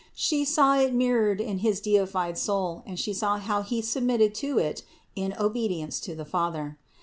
[0.15, 4.57] She saw it mirrored in his deified soul and She saw how He submitted to
[4.57, 4.81] it
[5.15, 6.79] in obedience to the Father.